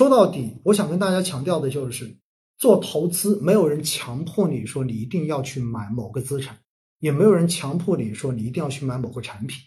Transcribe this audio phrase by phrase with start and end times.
[0.00, 2.16] 说到底，我想跟大家强调的就是，
[2.56, 6.58] 做投资没有人强迫你说你一定要去买某个资产，
[7.00, 9.58] 也没有人强迫你说你一定要去买某个产品。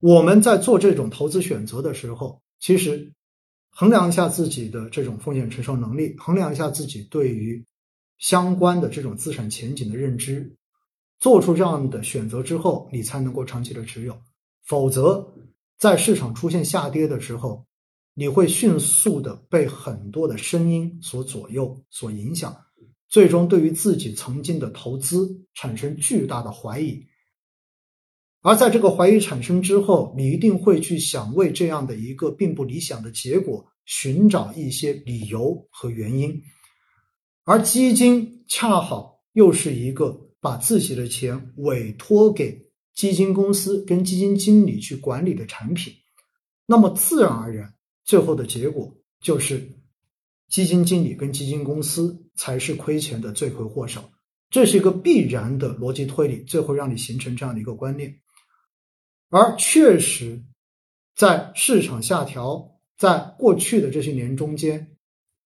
[0.00, 3.10] 我们在做这种投资选择的时候，其实
[3.70, 7.64] 衡量一下自己的这种风险承受能力，衡量一下自己对于
[8.18, 10.54] 相关的这种资产前景的认知，
[11.20, 14.14] 做出这样的选择之后，你才能够长期的持有。
[14.62, 15.26] 否则，
[15.78, 17.64] 在市场出现下跌的时候，
[18.14, 22.54] 你会迅速的被很多的声音所左右、所影响，
[23.08, 27.06] 最终对于自己曾经的投资产生巨大的怀疑。
[28.42, 36.42] 而在这个怀疑产生之后，你一定会去想为这样的一个并不理想的结果寻找一些理由和原因。
[37.44, 45.92] 而基金恰好又是一个把自己的钱委托给基金公司跟基金经理去管理的产品，
[46.66, 47.74] 那么自然而然。
[48.10, 49.70] 最后的结果就是，
[50.48, 54.02] 基金经理跟基金公司才是亏钱的罪魁祸首，
[54.50, 58.12] 这是一个必然的逻辑推理，最后让你形成这样的一个观念。
[59.28, 60.42] 而确实，
[61.14, 64.96] 在市场下调，在过去的这些年中间，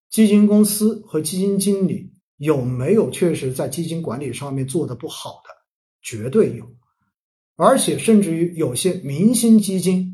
[0.08, 5.50] 基金公司和基金经理有没有确实在基金管理上面做的不好的？
[6.00, 6.66] 绝对有，
[7.56, 10.13] 而且甚至于有些明星基金。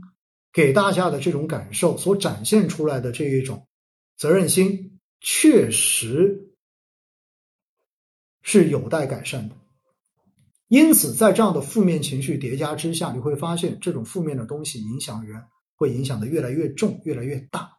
[0.53, 3.69] 给大家的这种感受所展现出来的这一种
[4.17, 6.55] 责任心，确实
[8.43, 9.57] 是有待改善的。
[10.69, 15.43] 因此，在这样的负面情绪叠加之下，你会发现这种负面的东西影响人，
[15.75, 17.71] 会影响的越来越重、越来越大。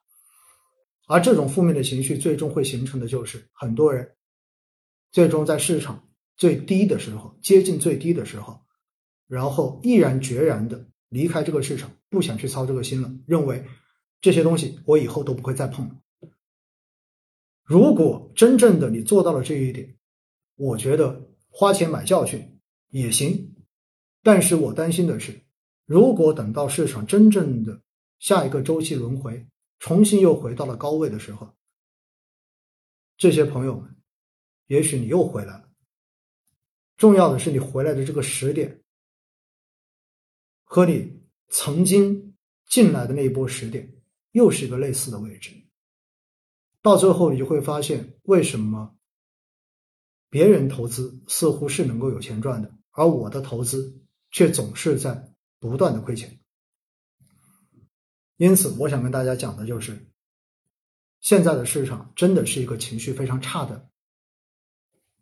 [1.07, 4.15] 而这种负面的情绪最终会形成的就是很多人
[5.11, 8.61] 最终在市场最低的时候，接近最低的时候，
[9.27, 10.90] 然后毅然决然的。
[11.11, 13.65] 离开这个市场，不想去操这个心了，认为
[14.21, 15.95] 这些东西我以后都不会再碰了。
[17.63, 19.93] 如果真正的你做到了这一点，
[20.55, 22.59] 我觉得花钱买教训
[22.91, 23.53] 也行。
[24.23, 25.41] 但是我担心的是，
[25.85, 27.81] 如果等到市场真正的
[28.19, 29.45] 下一个周期轮回，
[29.79, 31.53] 重新又回到了高位的时候，
[33.17, 33.97] 这些朋友们，
[34.67, 35.69] 也许你又回来了。
[36.95, 38.81] 重要的是你回来的这个时点。
[40.73, 42.33] 和你曾经
[42.65, 43.93] 进来的那一波时点，
[44.31, 45.51] 又是一个类似的位置。
[46.81, 48.95] 到最后，你就会发现，为什么
[50.29, 54.01] 别人投资似乎是能够有钱赚的，而我的投资
[54.31, 56.39] 却总是在不断的亏钱。
[58.37, 60.07] 因此，我想跟大家讲的就是，
[61.19, 63.89] 现在的市场真的是一个情绪非常差的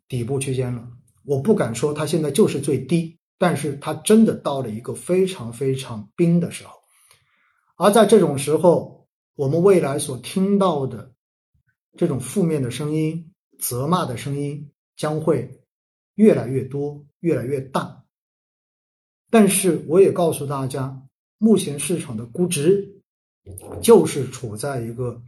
[0.06, 0.96] 底部区间了。
[1.24, 3.18] 我不敢说它现在就是最低。
[3.40, 6.74] 但是它真的到了一个非常非常冰的时候，
[7.76, 11.14] 而在这种时候，我们未来所听到的
[11.96, 15.62] 这种负面的声音、责骂的声音将会
[16.16, 18.04] 越来越多、越来越大。
[19.30, 21.02] 但是我也告诉大家，
[21.38, 23.00] 目前市场的估值
[23.82, 25.22] 就是处在一个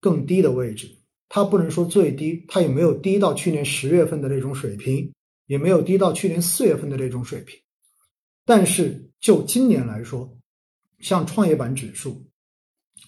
[0.00, 0.96] 更低的位置，
[1.28, 5.12] 它不能说最低，它也没有低到去年十月份的那种水平。
[5.46, 7.60] 也没有低到去年四月份的那种水平，
[8.46, 10.38] 但是就今年来说，
[11.00, 12.26] 像创业板指数、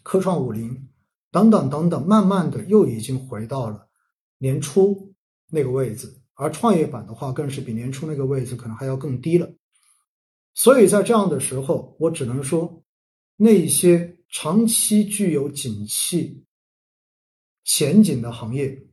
[0.03, 0.89] 科创五零
[1.31, 3.89] 等等等等，慢慢的又已经回到了
[4.37, 5.15] 年初
[5.51, 9.51] 那个位置，而创业板的话，更是比年初那个位置可能还要更低了。
[10.53, 12.83] 所以在这样的时候，我只能说，
[13.37, 16.45] 那些长期具有景气
[17.65, 18.87] 前景的行业，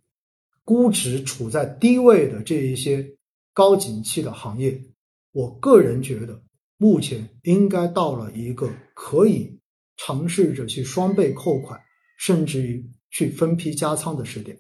[0.64, 3.18] 估值处在低位的这一些。
[3.54, 4.84] 高景气的行业，
[5.32, 6.44] 我个人觉得
[6.78, 9.60] 目前应该到了一个可以
[9.96, 11.80] 尝试着去双倍扣款，
[12.18, 14.60] 甚至于去分批加仓的时点。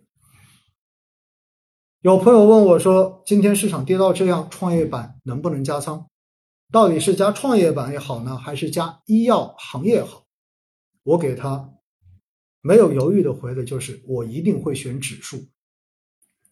[2.01, 6.09] 有朋友问我说：“今天市场跌到这样，创业板能不能加仓？
[6.71, 10.25] 到底是加创业板也好呢，还是加医药行业好？”
[11.03, 11.73] 我给他
[12.61, 15.47] 没有犹豫的回的就是：我一定会选指数。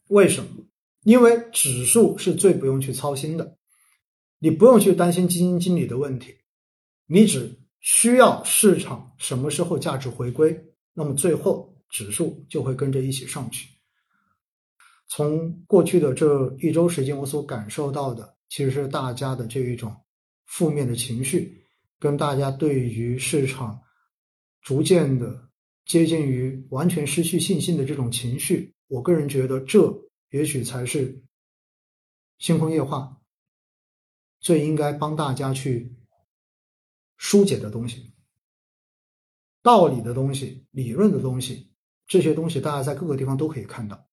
[0.07, 0.65] 为什么？
[1.03, 3.57] 因为指数是最不用去操心的，
[4.37, 6.35] 你不用去担心基金经理的问题，
[7.07, 10.55] 你只需要市场什么时候价值回归，
[10.93, 13.67] 那么最后指数就会跟着一起上去。
[15.07, 19.91] 从过去的这一周时间，我所感受到的，其实是大家的这一种
[20.45, 21.65] 负面的情绪，
[21.99, 23.81] 跟大家对于市场
[24.61, 25.49] 逐渐的
[25.87, 29.91] 接近于完全失去信心的这种情绪，我个人觉得这。
[30.31, 31.23] 也许才是
[32.39, 33.21] 星空夜话
[34.39, 35.95] 最应该帮大家去
[37.17, 38.13] 疏解的东西。
[39.61, 41.71] 道理的东西、理论的东西，
[42.07, 44.09] 这些东西大家在各个地方都可以看到。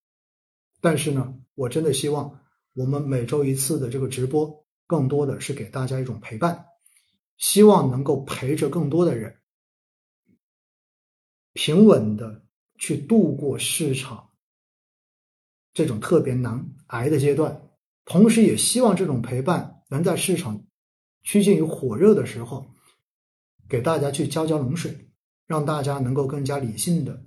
[0.82, 2.38] 但是呢，我真的希望
[2.74, 6.66] 我们每周一次的这个直播，更多的是给大家一种陪伴，
[7.38, 9.40] 希望能够陪着更多的人，
[11.54, 12.44] 平稳的
[12.76, 14.27] 去度过市场
[15.78, 17.62] 这种特别难挨的阶段。
[18.04, 20.64] 同时，也希望这种陪伴能在市场
[21.22, 22.66] 趋近于火热的时候，
[23.68, 25.08] 给大家去浇浇冷水，
[25.46, 27.22] 让大家能够更加理性的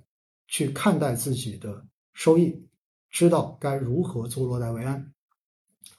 [0.48, 2.68] 去看待自己的收益。
[3.08, 5.14] 知道该如何做落袋为安。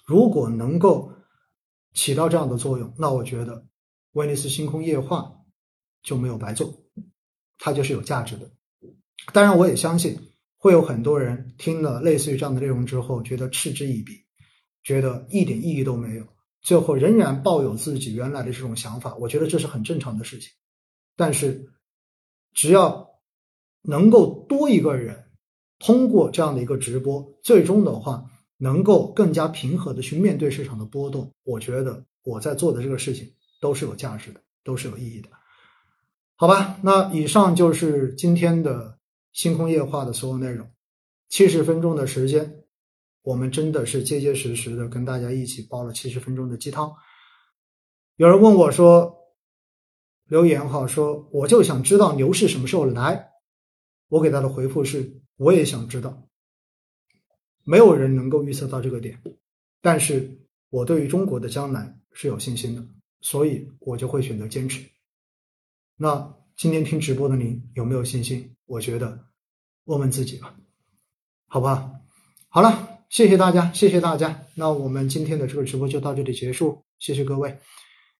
[0.05, 1.11] 如果能够
[1.95, 3.65] 起到这样的作用，那我觉得
[4.11, 5.39] 威尼斯星空夜话
[6.03, 6.71] 就没有白做，
[7.57, 8.51] 它就是有价值的。
[9.31, 10.19] 当然，我也相信
[10.63, 14.13] 会有很多人听了类似于这样的内容之后，觉得嗤之以鼻，
[14.81, 16.25] 觉得一点意义都没有，
[16.61, 19.13] 最后仍然抱有自己原来的这种想法。
[19.15, 20.49] 我觉得这是很正常的事情。
[21.17, 21.69] 但是，
[22.53, 23.05] 只要
[23.81, 25.19] 能够多一个人。
[25.79, 28.23] 通过这样的一个直播，最终的话
[28.55, 35.27] 能够更加平和的去面对市场的波动，我觉得我在做的这个事情都是有价值的，都是有意义的，
[36.37, 36.79] 好吧？
[36.81, 38.97] 那以上就是今天的
[39.33, 40.71] 星空夜话的所有内容，
[41.27, 42.63] 七十分钟的时间，
[43.21, 46.95] 我们真的是结结实实的跟大家一起煲了七十分钟的鸡汤。
[48.15, 49.13] 有人问我说，
[50.25, 53.31] 留言哈，说我就想知道牛市什么时候来，
[54.07, 55.19] 我给他的回复是。
[55.35, 56.29] 我也想知道，
[57.63, 59.19] 没有人能够预测到这个点，
[59.81, 62.87] 但是我对于中国的将来是有信心的，
[63.19, 64.87] 所以我就会选择坚持。
[65.97, 68.55] 那今天听直播的您有没有信心？
[68.65, 69.25] 我觉得
[69.85, 70.55] 问问自己吧，
[71.47, 71.91] 好吧？
[72.47, 74.45] 好了，谢谢大家，谢谢大家。
[74.55, 77.57] 那我们今天的这个直播就到这里结束，谢谢各位，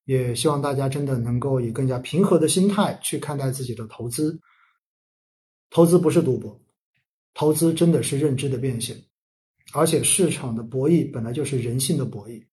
[0.06, 4.40] 也希望大家真的能够以更加平和的心态去看待自己的投资，
[5.70, 6.60] 投资不是赌博。
[7.36, 8.98] 投资真的是认知的变现，
[9.74, 12.46] 而且市场的博弈本来就是人性的博弈。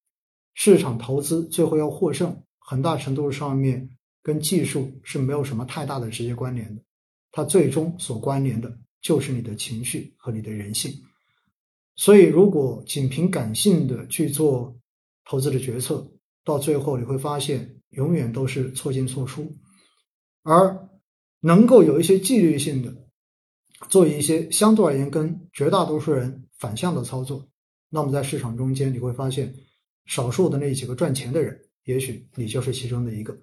[0.53, 3.91] 市场投资最后要获胜，很大程度上面
[4.23, 6.83] 跟技术是没有什么太大的直接关联的，
[7.33, 10.93] 它最终所关联的就是你的情绪和你的人性。
[11.97, 14.77] 所以，如果仅凭感性的去做
[15.25, 16.11] 投资的决策，
[16.45, 19.57] 到最后你会发现永远都是错进错出，
[20.43, 20.89] 而
[21.41, 22.95] 能够有一些纪律性的。
[23.89, 27.49] 做一些相对而言跟绝大多数人反向的操作，
[27.89, 29.55] 那么在市场中间你会发现，
[30.05, 33.35] 少数的那几个赚钱的人，也许你就是其中的一个。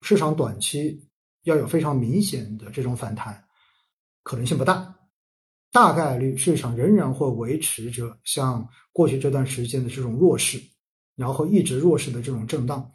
[0.00, 1.08] 市场短期
[1.44, 3.44] 要有非常明显的这种反弹，
[4.22, 4.94] 可能性不大，
[5.72, 10.60] 大概率市场仍然会维持着像过去这段时间的这种弱势，
[11.16, 12.90] 然后一直弱势的这种震荡。